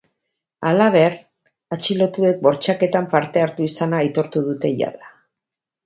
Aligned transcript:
Halaber, 0.69 1.17
atxilotuek 1.77 2.41
bortxaketan 2.49 3.11
parte 3.15 3.45
hartu 3.47 3.71
izana 3.71 4.03
aitortu 4.07 4.47
dute 4.51 4.77
jada. 4.85 5.17